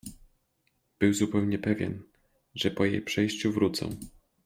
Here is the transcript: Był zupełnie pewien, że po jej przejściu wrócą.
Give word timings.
Był 0.99 1.13
zupełnie 1.13 1.59
pewien, 1.59 2.03
że 2.55 2.71
po 2.71 2.85
jej 2.85 3.01
przejściu 3.01 3.51
wrócą. 3.51 3.89